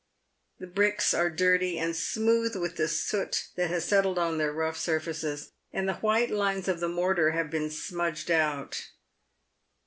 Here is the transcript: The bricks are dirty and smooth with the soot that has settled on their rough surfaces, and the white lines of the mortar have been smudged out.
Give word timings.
The 0.57 0.65
bricks 0.65 1.13
are 1.13 1.29
dirty 1.29 1.77
and 1.77 1.95
smooth 1.95 2.55
with 2.55 2.75
the 2.75 2.87
soot 2.87 3.49
that 3.55 3.69
has 3.69 3.85
settled 3.85 4.17
on 4.17 4.39
their 4.39 4.51
rough 4.51 4.75
surfaces, 4.75 5.51
and 5.71 5.87
the 5.87 5.97
white 5.99 6.31
lines 6.31 6.67
of 6.67 6.79
the 6.79 6.89
mortar 6.89 7.33
have 7.33 7.51
been 7.51 7.69
smudged 7.69 8.31
out. 8.31 8.87